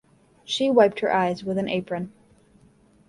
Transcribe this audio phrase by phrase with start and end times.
[0.43, 2.11] She wiped her eyes with an apron.